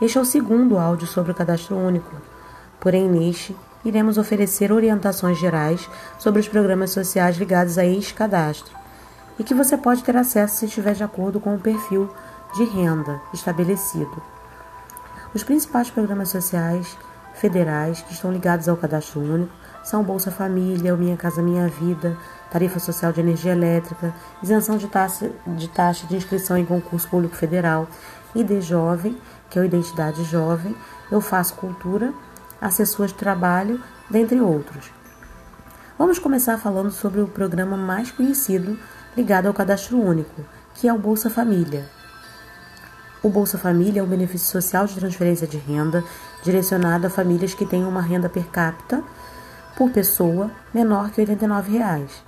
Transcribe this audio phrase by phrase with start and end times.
[0.00, 2.10] Este é o segundo áudio sobre o cadastro único.
[2.80, 3.54] Porém, neste,
[3.84, 8.74] iremos oferecer orientações gerais sobre os programas sociais ligados a este cadastro
[9.38, 12.08] e que você pode ter acesso se estiver de acordo com o perfil
[12.54, 14.22] de renda estabelecido.
[15.34, 16.96] Os principais programas sociais
[17.34, 19.52] federais que estão ligados ao cadastro único
[19.84, 22.16] são Bolsa Família, o Minha Casa Minha Vida,
[22.50, 27.36] Tarifa Social de Energia Elétrica, isenção de taxa de, taxa de inscrição em concurso público
[27.36, 27.86] federal,
[28.34, 29.16] ID Jovem,
[29.50, 30.74] que é o Identidade Jovem,
[31.10, 32.14] Eu Faço Cultura,
[32.60, 34.90] Assessores de Trabalho, dentre outros.
[35.98, 38.78] Vamos começar falando sobre o programa mais conhecido
[39.16, 40.42] ligado ao cadastro único,
[40.74, 41.86] que é o Bolsa Família.
[43.22, 46.02] O Bolsa Família é um benefício social de transferência de renda
[46.42, 49.02] direcionado a famílias que têm uma renda per capita
[49.76, 52.24] por pessoa menor que 89 reais.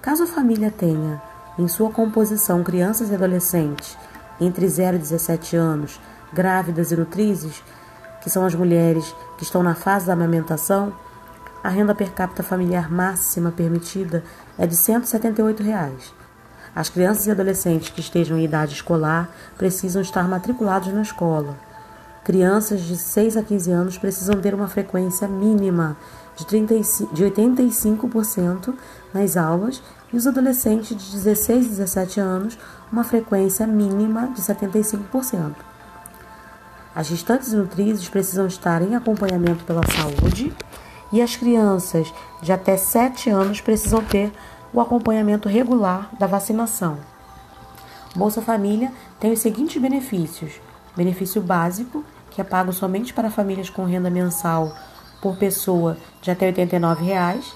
[0.00, 1.22] Caso a família tenha
[1.56, 3.96] em sua composição crianças e adolescentes
[4.40, 6.00] entre 0 e 17 anos,
[6.32, 7.62] grávidas e nutrizes,
[8.22, 10.92] que são as mulheres que estão na fase da amamentação,
[11.62, 14.24] a renda per capita familiar máxima permitida
[14.58, 16.14] é de 178 reais.
[16.74, 21.56] As crianças e adolescentes que estejam em idade escolar precisam estar matriculados na escola.
[22.24, 25.96] Crianças de 6 a 15 anos precisam ter uma frequência mínima
[26.36, 28.74] de, 35, de 85%
[29.12, 32.58] nas aulas e os adolescentes de 16 a 17 anos
[32.90, 35.71] uma frequência mínima de 75%.
[36.94, 40.54] As gestantes nutrizes precisam estar em acompanhamento pela saúde
[41.12, 42.12] e as crianças
[42.42, 44.32] de até 7 anos precisam ter
[44.72, 46.98] o acompanhamento regular da vacinação.
[48.14, 50.52] Bolsa Família tem os seguintes benefícios:
[50.94, 54.74] benefício básico, que é pago somente para famílias com renda mensal
[55.22, 57.54] por pessoa de até 89 reais.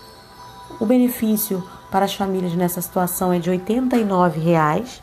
[0.80, 5.02] O benefício para as famílias nessa situação é de 89 reais.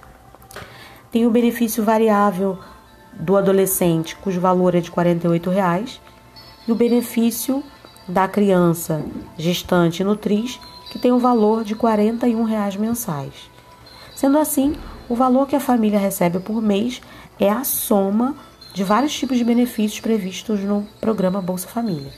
[1.11, 2.57] Tem o benefício variável
[3.19, 6.01] do adolescente, cujo valor é de 48 reais.
[6.67, 7.63] E o benefício
[8.07, 9.03] da criança
[9.37, 10.59] gestante e nutriz,
[10.91, 13.33] que tem o um valor de 41 reais mensais.
[14.15, 14.75] Sendo assim,
[15.09, 17.01] o valor que a família recebe por mês
[17.39, 18.35] é a soma
[18.73, 22.11] de vários tipos de benefícios previstos no programa Bolsa Família.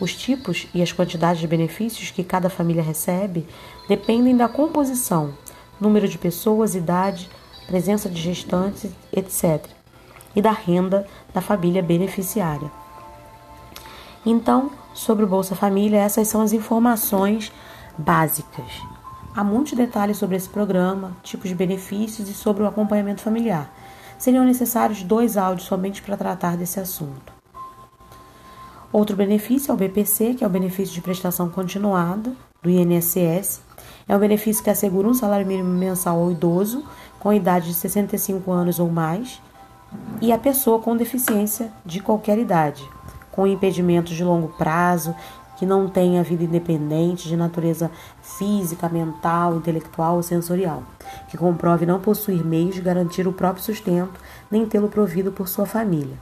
[0.00, 3.46] Os tipos e as quantidades de benefícios que cada família recebe
[3.88, 5.34] dependem da composição,
[5.80, 7.28] número de pessoas, idade,
[7.66, 9.79] presença de gestantes, etc.,
[10.34, 12.70] e da renda da família beneficiária.
[14.24, 17.52] Então, sobre o Bolsa Família, essas são as informações
[17.96, 18.82] básicas.
[19.34, 23.72] Há muitos detalhes sobre esse programa, tipos de benefícios e sobre o acompanhamento familiar.
[24.18, 27.32] Seriam necessários dois áudios somente para tratar desse assunto.
[28.92, 33.62] Outro benefício é o BPC, que é o benefício de prestação continuada do INSS.
[34.08, 36.84] É um benefício que assegura um salário mínimo mensal ao idoso
[37.20, 39.40] com idade de 65 anos ou mais
[40.20, 42.88] e a pessoa com deficiência de qualquer idade,
[43.32, 45.14] com impedimentos de longo prazo
[45.56, 47.90] que não tenha vida independente de natureza
[48.22, 50.82] física, mental, intelectual ou sensorial,
[51.28, 54.18] que comprove não possuir meios de garantir o próprio sustento
[54.50, 56.16] nem tê-lo provido por sua família.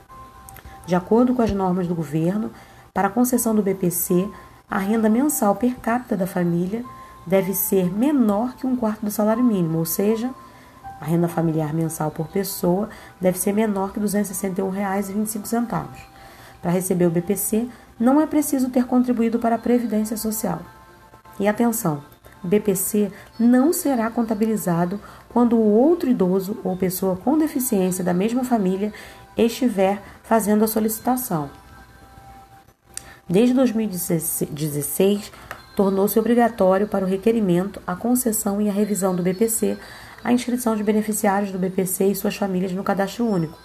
[0.85, 2.51] De acordo com as normas do governo,
[2.93, 4.27] para a concessão do BPC,
[4.69, 6.83] a renda mensal per capita da família
[7.25, 10.31] deve ser menor que um quarto do salário mínimo, ou seja,
[10.99, 12.89] a renda familiar mensal por pessoa
[13.19, 15.87] deve ser menor que R$ 261,25.
[16.61, 17.67] Para receber o BPC,
[17.99, 20.59] não é preciso ter contribuído para a Previdência Social.
[21.39, 22.03] E atenção,
[22.43, 24.99] BPC não será contabilizado
[25.29, 28.93] quando o outro idoso ou pessoa com deficiência da mesma família
[29.37, 31.49] estiver fazendo a solicitação.
[33.27, 35.31] Desde 2016,
[35.75, 39.77] tornou-se obrigatório para o requerimento, a concessão e a revisão do BPC
[40.23, 43.57] a inscrição de beneficiários do BPC e suas famílias no cadastro único,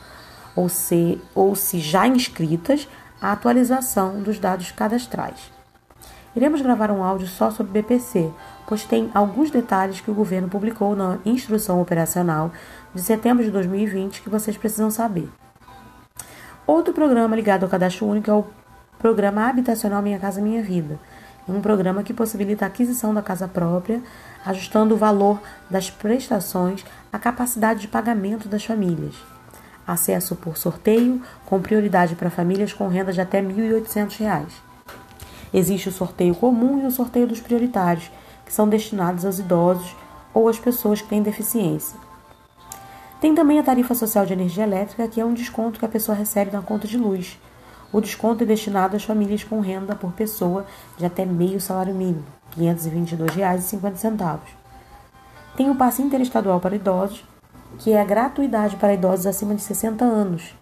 [0.54, 2.88] ou se, ou se já inscritas,
[3.20, 5.52] a atualização dos dados cadastrais.
[6.36, 8.30] Iremos gravar um áudio só sobre BPC,
[8.66, 12.50] pois tem alguns detalhes que o governo publicou na Instrução Operacional
[12.92, 15.28] de setembro de 2020 que vocês precisam saber.
[16.66, 18.44] Outro programa ligado ao cadastro único é o
[18.98, 20.98] Programa Habitacional Minha Casa Minha Vida,
[21.48, 24.02] um programa que possibilita a aquisição da casa própria,
[24.44, 29.14] ajustando o valor das prestações à capacidade de pagamento das famílias
[29.86, 34.46] acesso por sorteio, com prioridade para famílias com renda de até R$ 1.800.
[35.52, 38.10] Existe o sorteio comum e o sorteio dos prioritários,
[38.44, 39.94] que são destinados aos idosos
[40.32, 41.98] ou às pessoas que têm deficiência.
[43.20, 46.16] Tem também a tarifa social de energia elétrica, que é um desconto que a pessoa
[46.16, 47.38] recebe na conta de luz.
[47.92, 50.66] O desconto é destinado às famílias com renda por pessoa
[50.98, 52.24] de até meio salário mínimo,
[52.56, 54.38] R$ 522,50.
[55.56, 57.24] Tem o passe interestadual para idosos,
[57.78, 60.54] que é a gratuidade para idosos acima de 60 anos,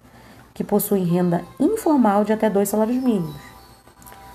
[0.55, 3.37] que possuem renda informal de até dois salários mínimos.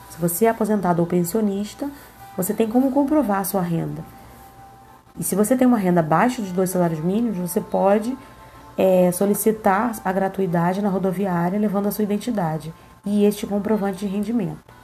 [0.09, 1.89] Se você é aposentado ou pensionista,
[2.35, 4.03] você tem como comprovar sua renda.
[5.19, 8.15] E se você tem uma renda abaixo de dois salários mínimos, você pode
[8.77, 12.73] é, solicitar a gratuidade na rodoviária levando a sua identidade
[13.05, 14.76] e este comprovante de rendimento.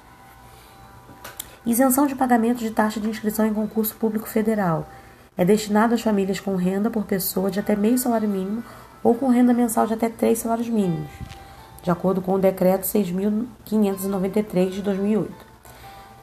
[1.66, 4.86] Isenção de pagamento de taxa de inscrição em concurso público federal.
[5.38, 8.62] É destinado às famílias com renda por pessoa de até meio salário mínimo
[9.02, 11.10] ou com renda mensal de até três salários mínimos,
[11.82, 15.34] de acordo com o Decreto 6.593 de 2008.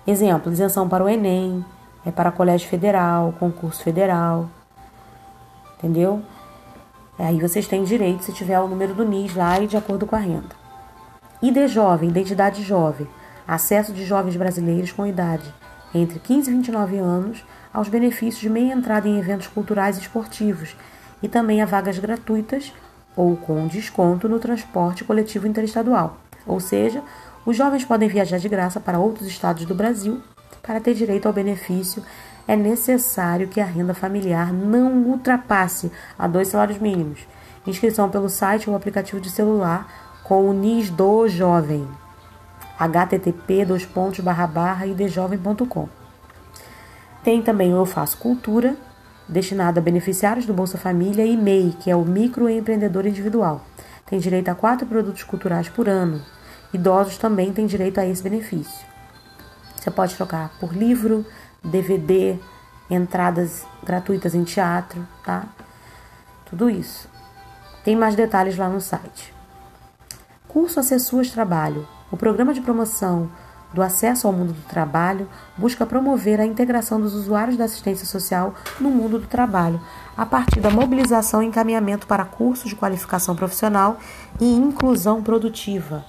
[0.06, 1.64] Exemplo: isenção para o Enem,
[2.04, 4.46] é para colégio federal, concurso federal,
[5.78, 6.22] entendeu?
[7.18, 10.16] Aí vocês têm direito se tiver o número do NIS lá e de acordo com
[10.16, 10.54] a renda.
[11.42, 13.06] ID jovem, identidade jovem,
[13.54, 15.52] acesso de jovens brasileiros com idade
[15.92, 20.76] entre 15 e 29 anos aos benefícios de meia entrada em eventos culturais e esportivos
[21.20, 22.72] e também a vagas gratuitas
[23.16, 26.18] ou com desconto no transporte coletivo interestadual.
[26.46, 27.02] Ou seja,
[27.44, 30.22] os jovens podem viajar de graça para outros estados do Brasil.
[30.62, 32.04] Para ter direito ao benefício,
[32.46, 37.20] é necessário que a renda familiar não ultrapasse a dois salários mínimos.
[37.66, 41.86] Inscrição pelo site ou aplicativo de celular com o NIS do Jovem.
[42.88, 43.66] Http
[45.04, 45.88] idjovem.com
[47.22, 48.74] Tem também o Eu Faço Cultura,
[49.28, 53.60] destinado a beneficiários do Bolsa Família, e MEI, que é o microempreendedor individual.
[54.06, 56.22] Tem direito a quatro produtos culturais por ano.
[56.72, 58.86] Idosos também têm direito a esse benefício.
[59.76, 61.24] Você pode trocar por livro,
[61.62, 62.38] DVD,
[62.88, 65.44] entradas gratuitas em teatro, tá?
[66.46, 67.08] Tudo isso.
[67.84, 69.32] Tem mais detalhes lá no site.
[70.48, 71.86] Curso Acessuas Trabalho.
[72.10, 73.30] O programa de promoção
[73.72, 78.52] do acesso ao mundo do trabalho busca promover a integração dos usuários da assistência social
[78.80, 79.80] no mundo do trabalho,
[80.16, 83.98] a partir da mobilização e encaminhamento para cursos de qualificação profissional
[84.40, 86.04] e inclusão produtiva.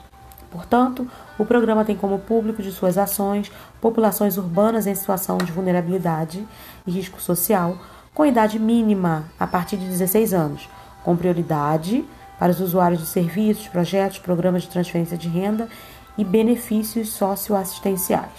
[0.50, 1.08] Portanto,
[1.38, 6.46] o programa tem como público de suas ações populações urbanas em situação de vulnerabilidade
[6.86, 7.78] e risco social,
[8.14, 10.68] com idade mínima a partir de 16 anos,
[11.04, 12.04] com prioridade
[12.42, 15.70] para os usuários de serviços, projetos, programas de transferência de renda
[16.18, 18.32] e benefícios socioassistenciais.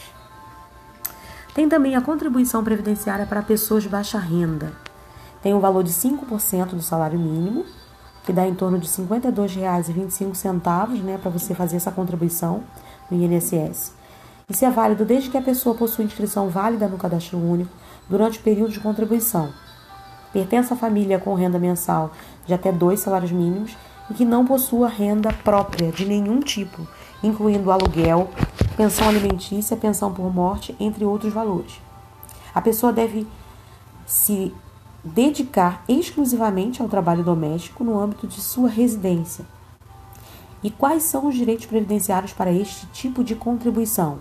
[1.55, 4.73] Tem também a contribuição previdenciária para pessoas de baixa renda.
[5.41, 7.65] Tem um valor de 5% do salário mínimo,
[8.25, 12.65] que dá em torno de R$ 52,25 né, para você fazer essa contribuição
[13.09, 13.95] no INSS.
[14.51, 17.71] Isso é válido desde que a pessoa possua inscrição válida no cadastro único
[18.11, 19.51] durante o período de contribuição.
[20.33, 22.11] Pertence à família com renda mensal
[22.45, 23.77] de até dois salários mínimos
[24.11, 26.87] e que não possua renda própria de nenhum tipo,
[27.23, 28.31] incluindo aluguel,
[28.77, 31.81] pensão alimentícia, pensão por morte, entre outros valores.
[32.55, 33.27] A pessoa deve
[34.07, 34.53] se
[35.05, 39.45] dedicar exclusivamente ao trabalho doméstico no âmbito de sua residência.
[40.63, 44.19] E quais são os direitos previdenciários para este tipo de contribuição?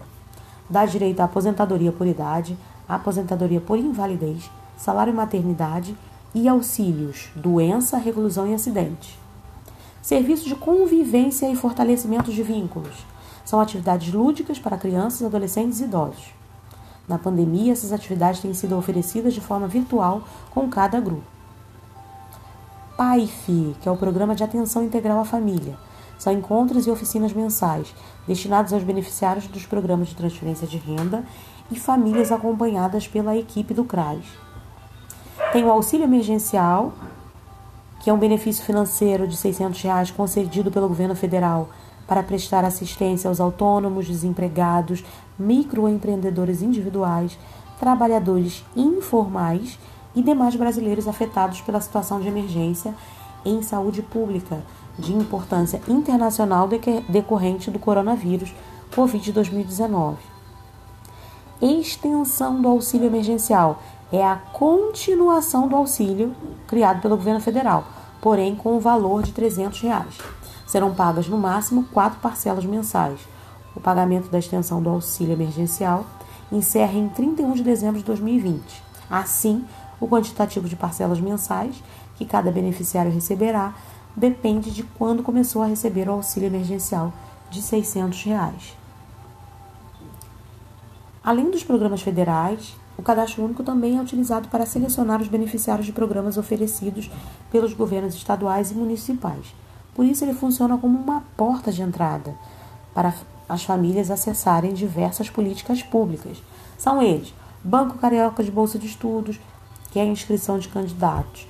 [0.68, 2.58] Dá direito à aposentadoria por idade,
[2.88, 5.96] aposentadoria por invalidez, salário maternidade
[6.34, 9.21] e auxílios, doença, reclusão e acidente.
[10.02, 13.06] Serviços de convivência e fortalecimento de vínculos.
[13.46, 16.34] São atividades lúdicas para crianças, adolescentes e idosos.
[17.08, 21.22] Na pandemia, essas atividades têm sido oferecidas de forma virtual com cada grupo.
[22.98, 25.78] PAIFI, que é o Programa de Atenção Integral à Família.
[26.18, 27.94] São encontros e oficinas mensais
[28.28, 31.24] destinados aos beneficiários dos programas de transferência de renda
[31.72, 34.24] e famílias acompanhadas pela equipe do CRAS.
[35.52, 36.94] Tem o auxílio emergencial,
[38.02, 41.70] que é um benefício financeiro de 600 reais concedido pelo governo federal
[42.08, 45.04] para prestar assistência aos autônomos, desempregados,
[45.38, 47.38] microempreendedores individuais,
[47.80, 49.80] trabalhadores informais
[50.16, 52.94] e demais brasileiros afetados pela situação de emergência
[53.46, 54.62] em saúde pública
[54.98, 56.68] de importância internacional
[57.08, 58.54] decorrente do coronavírus
[58.94, 60.16] Covid-2019.
[61.62, 66.36] Extensão do auxílio emergencial é a continuação do auxílio
[66.68, 67.86] criado pelo governo federal,
[68.20, 70.18] porém com o valor de 300 reais.
[70.68, 73.20] Serão pagas no máximo quatro parcelas mensais.
[73.76, 76.06] O pagamento da extensão do auxílio emergencial
[76.52, 78.62] encerra em 31 de dezembro de 2020.
[79.10, 79.66] Assim,
[80.00, 81.82] o quantitativo de parcelas mensais
[82.18, 83.74] que cada beneficiário receberá
[84.16, 87.14] depende de quando começou a receber o auxílio emergencial
[87.50, 88.76] de 600 reais.
[91.24, 95.92] Além dos programas federais, o cadastro único também é utilizado para selecionar os beneficiários de
[95.92, 97.10] programas oferecidos
[97.52, 99.56] pelos governos estaduais e municipais.
[99.96, 102.36] Por isso, ele funciona como uma porta de entrada
[102.94, 103.12] para
[103.50, 106.44] as famílias acessarem diversas políticas públicas.
[106.78, 109.40] São eles: Banco Carioca de Bolsa de Estudos,
[109.90, 111.48] que é a inscrição de candidatos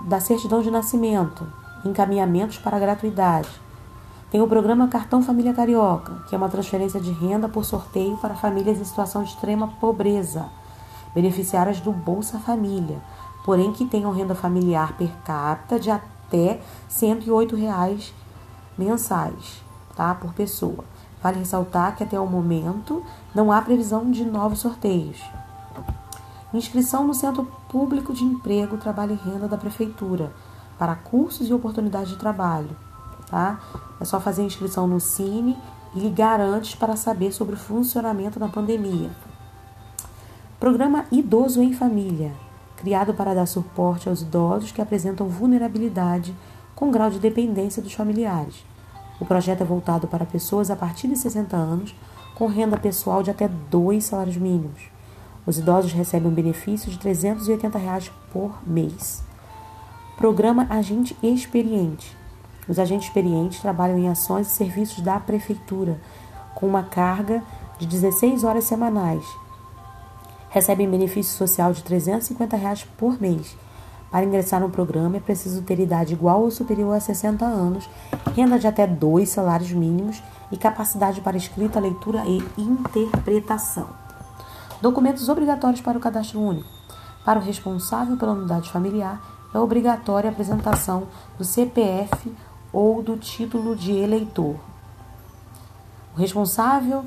[0.07, 1.45] da certidão de nascimento,
[1.85, 3.49] encaminhamentos para gratuidade.
[4.31, 8.37] Tem o programa Cartão Família Carioca, que é uma transferência de renda por sorteio para
[8.37, 10.49] famílias em situação de extrema pobreza,
[11.15, 13.01] beneficiárias do Bolsa Família,
[13.45, 18.13] porém que tenham renda familiar per capita de até 108 reais
[18.77, 19.63] mensais,
[19.95, 20.85] tá, por pessoa.
[21.23, 23.03] Vale ressaltar que até o momento
[23.35, 25.23] não há previsão de novos sorteios.
[26.53, 30.33] Inscrição no Centro Público de Emprego, Trabalho e Renda da Prefeitura
[30.79, 32.77] para cursos e oportunidades de trabalho.
[33.29, 33.59] Tá?
[34.01, 35.57] É só fazer inscrição no Cine
[35.95, 39.11] e ligar antes para saber sobre o funcionamento da pandemia.
[40.61, 42.33] Programa Idoso em Família,
[42.77, 46.35] criado para dar suporte aos idosos que apresentam vulnerabilidade
[46.75, 48.65] com grau de dependência dos familiares.
[49.21, 51.95] O projeto é voltado para pessoas a partir de 60 anos
[52.37, 54.81] com renda pessoal de até dois salários mínimos.
[55.45, 59.23] Os idosos recebem um benefício de 380 reais por mês.
[60.17, 62.17] Programa Agente Experiente.
[62.69, 66.01] Os agentes experientes trabalham em ações e serviços da Prefeitura,
[66.55, 67.43] com uma carga
[67.79, 69.25] de 16 horas semanais.
[70.55, 73.57] Recebem benefício social de 350 reais por mês.
[74.09, 77.91] Para ingressar no programa é preciso ter idade igual ou superior a 60 anos,
[78.37, 83.89] renda de até dois salários mínimos e capacidade para escrita, leitura e interpretação.
[84.81, 86.69] Documentos obrigatórios para o cadastro único.
[87.25, 89.21] Para o responsável pela unidade familiar,
[89.53, 92.33] é obrigatória a apresentação do CPF
[92.73, 94.55] ou do título de eleitor.
[96.15, 97.05] O responsável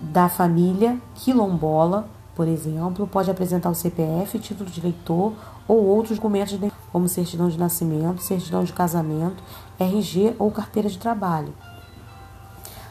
[0.00, 5.32] da família quilombola, por exemplo, pode apresentar o CPF, título de eleitor
[5.66, 6.54] ou outros documentos
[6.92, 9.42] como certidão de nascimento, certidão de casamento,
[9.80, 11.54] RG ou carteira de trabalho.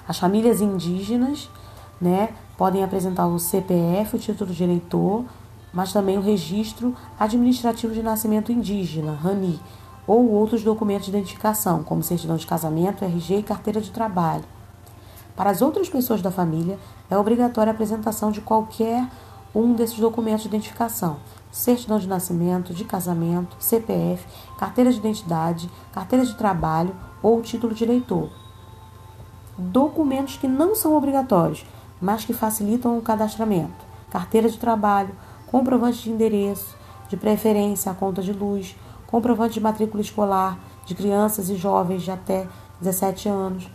[0.07, 1.47] As famílias indígenas,
[2.01, 5.23] né, podem apresentar o CPF, o título de eleitor,
[5.71, 9.59] mas também o registro administrativo de nascimento indígena, RANI,
[10.07, 14.43] ou outros documentos de identificação, como certidão de casamento, RG e carteira de trabalho.
[15.35, 19.05] Para as outras pessoas da família, é obrigatória a apresentação de qualquer
[19.55, 21.17] um desses documentos de identificação:
[21.51, 24.25] certidão de nascimento, de casamento, CPF,
[24.57, 26.93] carteira de identidade, carteira de trabalho
[27.23, 28.29] ou título de eleitor.
[29.57, 31.65] Documentos que não são obrigatórios,
[32.01, 35.15] mas que facilitam o cadastramento: carteira de trabalho,
[35.47, 36.75] comprovante de endereço,
[37.07, 38.75] de preferência a conta de luz,
[39.07, 42.47] comprovante de matrícula escolar de crianças e jovens de até
[42.81, 43.69] 17 anos.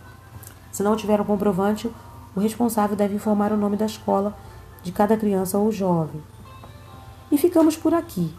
[0.71, 1.91] Se não tiver o comprovante,
[2.35, 4.37] o responsável deve informar o nome da escola
[4.83, 6.21] de cada criança ou jovem.
[7.31, 8.33] E ficamos por aqui.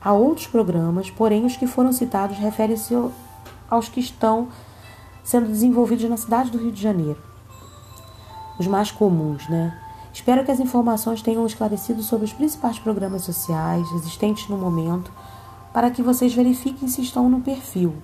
[0.00, 2.94] Há outros programas, porém os que foram citados referem-se
[3.68, 4.48] aos que estão
[5.24, 7.20] sendo desenvolvidos na cidade do Rio de Janeiro.
[8.58, 9.76] Os mais comuns, né?
[10.12, 15.10] Espero que as informações tenham esclarecido sobre os principais programas sociais existentes no momento,
[15.72, 17.94] para que vocês verifiquem se estão no perfil.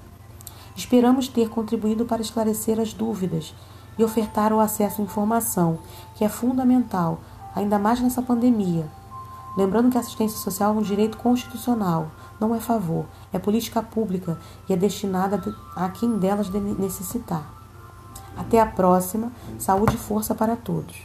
[0.77, 3.55] Esperamos ter contribuído para esclarecer as dúvidas
[3.99, 5.79] e ofertar o acesso à informação,
[6.15, 7.21] que é fundamental,
[7.55, 8.87] ainda mais nessa pandemia.
[9.57, 14.39] Lembrando que a assistência social é um direito constitucional, não é favor, é política pública
[14.69, 15.43] e é destinada
[15.77, 17.45] a quem delas necessitar.
[18.37, 20.97] Até a próxima, saúde e força para todos.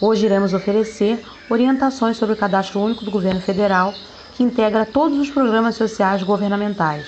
[0.00, 3.92] Hoje iremos oferecer orientações sobre o cadastro único do governo federal,
[4.36, 7.04] que integra todos os programas sociais governamentais.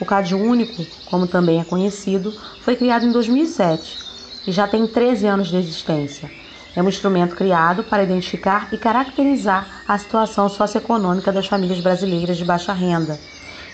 [0.00, 2.32] O CAD Único, como também é conhecido,
[2.62, 3.98] foi criado em 2007
[4.46, 6.43] e já tem 13 anos de existência.
[6.76, 12.44] É um instrumento criado para identificar e caracterizar a situação socioeconômica das famílias brasileiras de
[12.44, 13.18] baixa renda.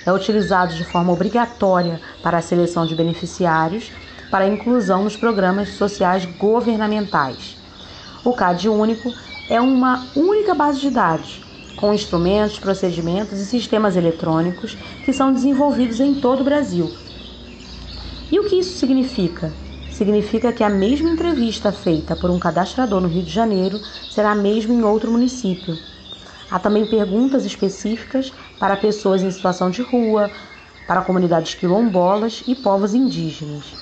[0.05, 3.91] É utilizado de forma obrigatória para a seleção de beneficiários
[4.31, 7.57] para a inclusão nos programas sociais governamentais.
[8.25, 9.13] O CAD único
[9.49, 11.43] é uma única base de dados,
[11.77, 16.93] com instrumentos, procedimentos e sistemas eletrônicos que são desenvolvidos em todo o Brasil.
[18.31, 19.53] E o que isso significa?
[20.01, 24.35] Significa que a mesma entrevista feita por um cadastrador no Rio de Janeiro será a
[24.35, 25.79] mesma em outro município.
[26.51, 30.31] Há também perguntas específicas para pessoas em situação de rua,
[30.87, 33.77] para comunidades quilombolas e povos indígenas.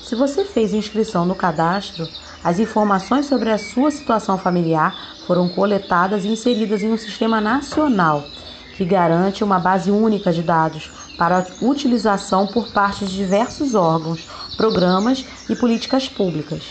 [0.00, 2.08] Se você fez inscrição no cadastro,
[2.44, 8.30] as informações sobre a sua situação familiar foram coletadas e inseridas em um sistema nacional
[8.70, 15.22] que garante uma base única de dados para utilização por parte de diversos órgãos, programas
[15.50, 16.62] e políticas públicas.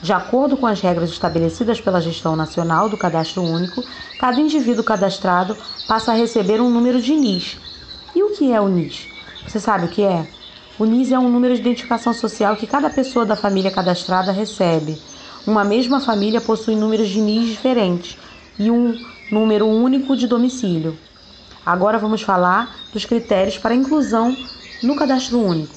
[0.00, 3.84] De acordo com as regras estabelecidas pela Gestão Nacional do Cadastro Único,
[4.18, 7.58] cada indivíduo cadastrado passa a receber um número de NIS.
[8.16, 9.06] E o que é o NIS?
[9.46, 10.26] Você sabe o que é?
[10.78, 15.02] O NIS é um número de identificação social que cada pessoa da família cadastrada recebe.
[15.46, 18.16] Uma mesma família possui números de NIS diferentes
[18.58, 18.94] e um
[19.30, 20.98] número único de domicílio.
[21.70, 24.36] Agora vamos falar dos critérios para inclusão
[24.82, 25.76] no cadastro único.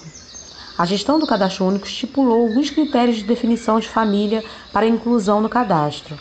[0.75, 5.47] A gestão do cadastro único estipulou alguns critérios de definição de família para inclusão no
[5.47, 6.17] cadastro.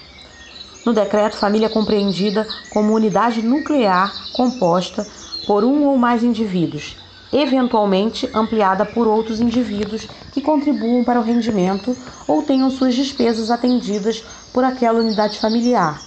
[0.84, 5.08] No decreto, família é compreendida como unidade nuclear composta
[5.46, 6.98] por um ou mais indivíduos,
[7.32, 14.22] eventualmente ampliada por outros indivíduos que contribuam para o rendimento ou tenham suas despesas atendidas
[14.52, 16.02] por aquela unidade familiar,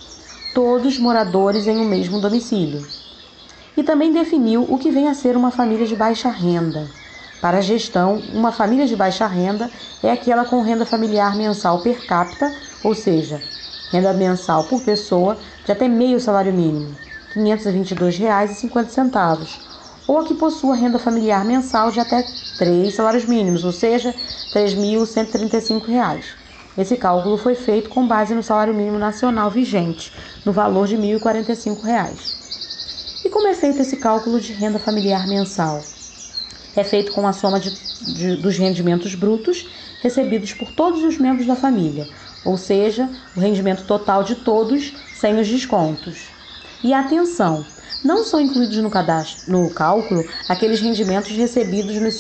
[0.54, 2.86] todos moradores em um mesmo domicílio.
[3.76, 6.90] E também definiu o que vem a ser uma família de baixa renda.
[7.42, 9.70] Para a gestão, uma família de baixa renda
[10.02, 13.44] é aquela com renda familiar mensal per capita, ou seja,
[13.88, 16.98] renda mensal por pessoa de até meio salário mínimo,
[17.36, 19.60] R$ 522,50,
[20.08, 22.28] ou a que possua renda familiar mensal de até
[22.58, 24.16] três salários mínimos, ou seja,
[24.52, 26.38] R$ 3.135.
[26.78, 30.12] Esse cálculo foi feito com base no salário mínimo nacional vigente,
[30.44, 32.32] no valor de R$ 1.045.
[33.46, 35.86] Como é feito esse cálculo de renda familiar mensal?
[36.76, 41.46] é feito com a soma de, de, dos rendimentos brutos recebidos por todos os membros
[41.46, 42.10] da família,
[42.44, 46.34] ou seja, o rendimento total de todos sem os descontos.
[46.84, 47.68] E atenção,
[48.04, 52.18] não são incluídos no, cadastro, no cálculo aqueles rendimentos recebidos nos,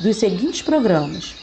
[0.00, 1.36] dos seguintes programas.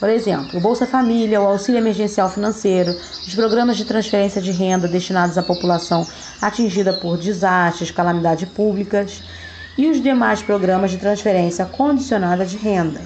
[0.00, 4.88] Por exemplo, o Bolsa Família, o Auxílio Emergencial Financeiro, os programas de transferência de renda
[4.88, 6.08] destinados à população
[6.40, 9.22] atingida por desastres, calamidades públicas
[9.76, 13.02] e os demais programas de transferência condicionada de renda.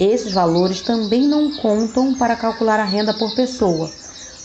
[0.00, 3.92] Esses valores também não contam para calcular a renda por pessoa,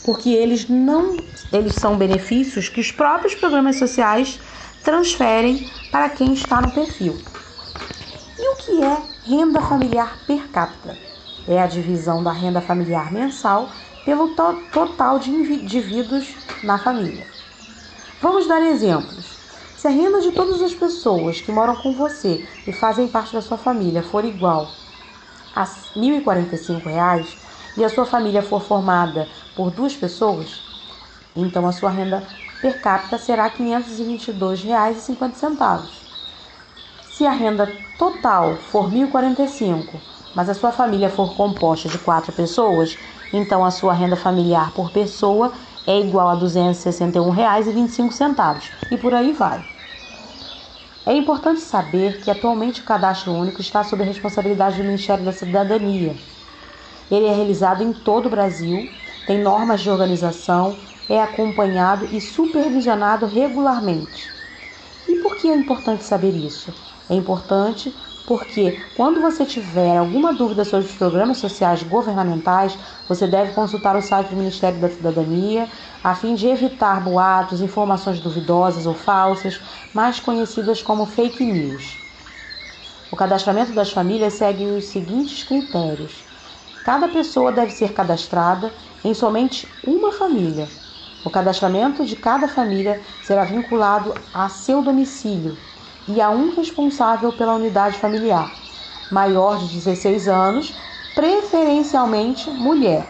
[0.04, 1.16] porque eles não
[1.54, 4.42] eles são benefícios que os próprios programas sociais
[4.84, 7.18] transferem para quem está no perfil.
[8.38, 11.07] E o que é renda familiar per capita?
[11.48, 13.70] É a divisão da renda familiar mensal
[14.04, 17.26] pelo to total de indivíduos na família.
[18.22, 19.26] Vamos dar exemplos.
[19.78, 23.42] Se a renda de todas as pessoas que moram com você e fazem parte da
[23.42, 24.72] sua família for igual
[25.56, 27.28] a R$ 1.045
[27.78, 30.60] e a sua família for formada por duas pessoas,
[31.36, 32.24] então a sua renda
[32.62, 35.82] per capita será R$ 522,50.
[37.12, 39.86] Se a renda total for R$ 1.045,
[40.38, 42.96] mas a sua família for composta de quatro pessoas,
[43.34, 45.52] então a sua renda familiar por pessoa
[45.88, 49.60] é igual a R$ 261,25 e por aí vai.
[51.04, 55.32] É importante saber que atualmente o cadastro único está sob a responsabilidade do Ministério da
[55.32, 56.16] Cidadania.
[57.10, 58.88] Ele é realizado em todo o Brasil,
[59.26, 60.76] tem normas de organização,
[61.10, 64.32] é acompanhado e supervisionado regularmente.
[65.08, 66.72] E por que é importante saber isso?
[67.10, 67.92] É importante
[68.28, 74.02] porque quando você tiver alguma dúvida sobre os programas sociais governamentais, você deve consultar o
[74.02, 75.70] site do Ministério da Cidadania,
[76.04, 79.62] a fim de evitar boatos, informações duvidosas ou falsas,
[79.94, 81.98] mais conhecidas como fake news.
[83.10, 86.26] O cadastramento das famílias segue os seguintes critérios:
[86.84, 88.74] cada pessoa deve ser cadastrada
[89.06, 90.68] em somente uma família.
[91.24, 95.58] O cadastramento de cada família será vinculado a seu domicílio
[96.08, 98.52] e a um responsável pela unidade familiar,
[99.12, 100.74] maior de 16 anos,
[101.14, 103.06] preferencialmente mulher.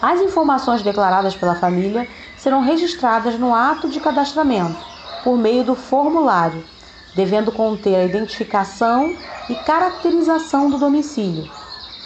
[0.00, 4.76] As informações declaradas pela família serão registradas no ato de cadastramento
[5.24, 6.62] por meio do formulário,
[7.14, 9.16] devendo conter a identificação
[9.48, 11.48] e caracterização do domicílio,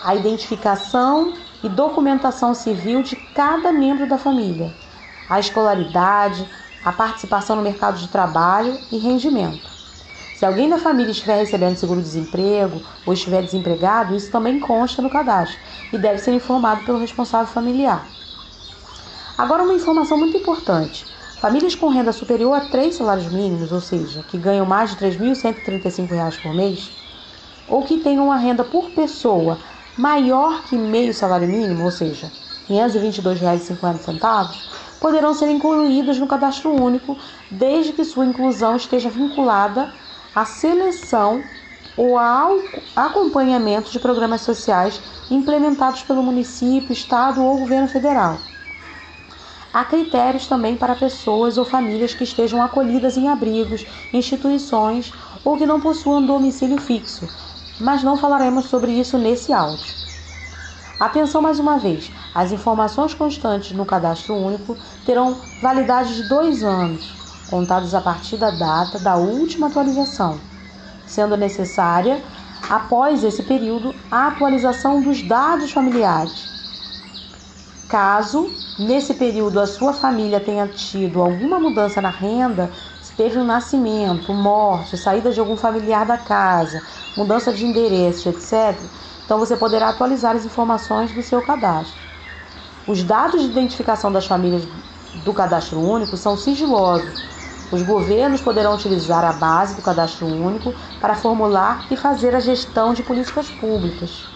[0.02, 4.72] a identificação e documentação civil de cada membro da família,
[5.28, 6.48] a escolaridade,
[6.84, 9.70] a participação no mercado de trabalho e rendimento.
[10.34, 15.58] Se alguém da família estiver recebendo seguro-desemprego ou estiver desempregado, isso também consta no cadastro
[15.92, 18.08] e deve ser informado pelo responsável familiar.
[19.38, 21.06] Agora, uma informação muito importante:
[21.40, 25.10] famílias com renda superior a três salários mínimos, ou seja, que ganham mais de R$
[25.10, 26.90] 3.135 por mês,
[27.68, 29.58] ou que tenham uma renda por pessoa
[29.96, 32.32] maior que meio salário mínimo, ou seja,
[32.68, 34.48] R$ 522,50,
[35.02, 37.18] poderão ser incluídas no cadastro único,
[37.50, 39.92] desde que sua inclusão esteja vinculada
[40.32, 41.42] a seleção
[41.96, 42.60] ou ao
[42.94, 48.38] acompanhamento de programas sociais implementados pelo município, estado ou governo federal.
[49.74, 55.12] Há critérios também para pessoas ou famílias que estejam acolhidas em abrigos, instituições
[55.44, 57.28] ou que não possuam domicílio fixo,
[57.80, 60.01] mas não falaremos sobre isso nesse áudio.
[61.04, 67.18] Atenção mais uma vez: as informações constantes no cadastro único terão validade de dois anos,
[67.44, 70.42] contados a partir da data da última atualização,
[71.04, 72.22] sendo necessária,
[72.70, 76.48] após esse período, a atualização dos dados familiares.
[77.88, 82.70] Caso nesse período a sua família tenha tido alguma mudança na renda,
[83.16, 86.82] teve um nascimento, morte, saída de algum familiar da casa,
[87.16, 88.80] mudança de endereço, etc.,
[89.24, 92.00] então você poderá atualizar as informações do seu cadastro.
[92.86, 94.66] Os dados de identificação das famílias
[95.14, 97.14] do cadastro único são sigilosos.
[97.70, 102.92] Os governos poderão utilizar a base do cadastro único para formular e fazer a gestão
[102.92, 104.26] de políticas públicas.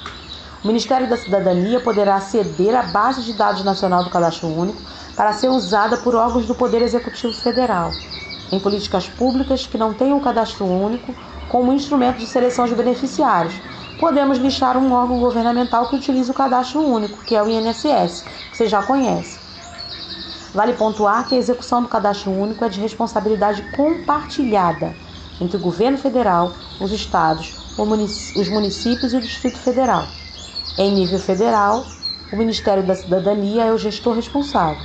[0.64, 4.80] O Ministério da Cidadania poderá ceder a base de dados nacional do cadastro único
[5.14, 7.92] para ser usada por órgãos do Poder Executivo Federal
[8.50, 11.14] em políticas públicas que não tenham o cadastro único
[11.48, 13.54] como instrumento de seleção de beneficiários.
[13.98, 18.56] Podemos listar um órgão governamental que utiliza o cadastro único, que é o INSS, que
[18.56, 19.38] você já conhece.
[20.52, 24.94] Vale pontuar que a execução do cadastro único é de responsabilidade compartilhada
[25.40, 27.54] entre o governo federal, os estados,
[28.34, 30.08] os municípios e o Distrito Federal.
[30.76, 31.86] Em nível federal,
[32.30, 34.84] o Ministério da Cidadania é o gestor responsável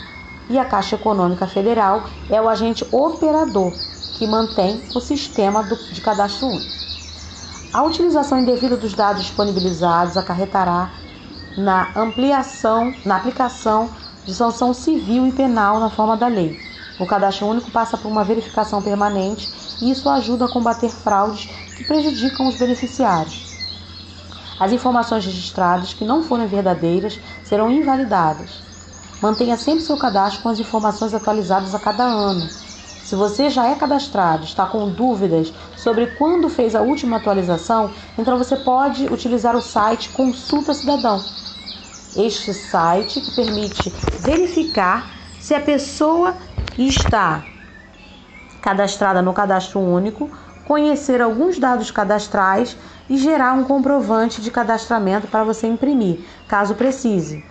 [0.49, 3.73] e a Caixa Econômica Federal é o agente operador
[4.13, 6.80] que mantém o sistema de cadastro único.
[7.73, 10.89] A utilização indevida dos dados disponibilizados acarretará
[11.55, 13.89] na ampliação, na aplicação
[14.25, 16.59] de sanção civil e penal na forma da lei.
[16.99, 19.49] O cadastro único passa por uma verificação permanente
[19.81, 23.47] e isso ajuda a combater fraudes que prejudicam os beneficiários.
[24.59, 28.49] As informações registradas que não forem verdadeiras serão invalidadas.
[29.21, 32.49] Mantenha sempre seu cadastro com as informações atualizadas a cada ano.
[33.11, 38.37] Se você já é cadastrado, está com dúvidas sobre quando fez a última atualização, então
[38.37, 41.21] você pode utilizar o site Consulta Cidadão.
[42.15, 43.89] Este site que permite
[44.21, 46.35] verificar se a pessoa
[46.77, 47.43] está
[48.61, 50.31] cadastrada no cadastro único,
[50.65, 52.77] conhecer alguns dados cadastrais
[53.09, 57.43] e gerar um comprovante de cadastramento para você imprimir, caso precise.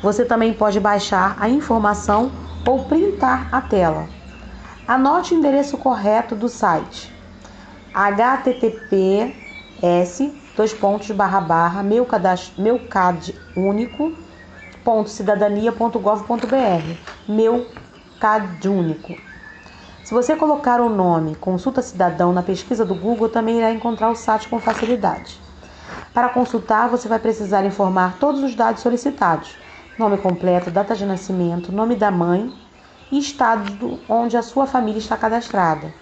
[0.00, 2.30] Você também pode baixar a informação
[2.64, 4.17] ou printar a tela.
[4.88, 7.12] Anote o endereço correto do site.
[7.92, 9.34] Https
[10.56, 14.14] dois pontos barra barra meu cadastro meu cad único
[14.82, 15.10] ponto
[17.28, 17.66] meu
[18.18, 19.14] cad único.
[20.02, 24.16] Se você colocar o nome Consulta Cidadão na pesquisa do Google, também irá encontrar o
[24.16, 25.38] site com facilidade.
[26.14, 29.54] Para consultar, você vai precisar informar todos os dados solicitados,
[29.98, 32.50] nome completo, data de nascimento, nome da mãe
[33.10, 35.92] e estado onde a sua família está cadastrada.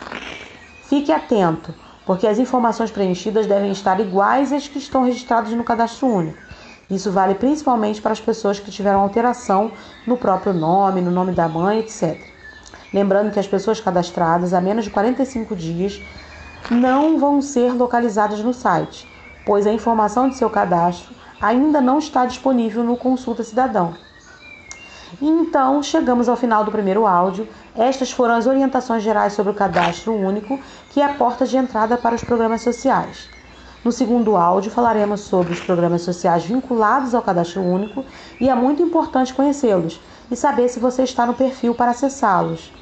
[0.88, 6.06] Fique atento, porque as informações preenchidas devem estar iguais às que estão registradas no cadastro
[6.08, 6.38] único.
[6.88, 9.72] Isso vale principalmente para as pessoas que tiveram alteração
[10.06, 12.16] no próprio nome, no nome da mãe, etc.
[12.94, 16.00] Lembrando que as pessoas cadastradas há menos de 45 dias
[16.70, 19.08] não vão ser localizadas no site,
[19.44, 23.94] pois a informação de seu cadastro ainda não está disponível no Consulta Cidadão.
[25.20, 27.48] Então, chegamos ao final do primeiro áudio.
[27.76, 30.58] Estas foram as orientações gerais sobre o cadastro único,
[30.90, 33.28] que é a porta de entrada para os programas sociais.
[33.84, 38.04] No segundo áudio, falaremos sobre os programas sociais vinculados ao cadastro único
[38.40, 42.72] e é muito importante conhecê-los e saber se você está no perfil para acessá-los.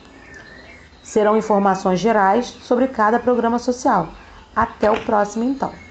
[1.02, 4.08] Serão informações gerais sobre cada programa social.
[4.56, 5.83] Até o próximo, então.